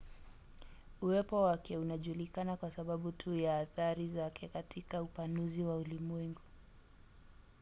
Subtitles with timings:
[1.01, 6.41] uwepo wake unajulikana kwa sababu tu ya athari zake katika upanuzi wa ulimwengu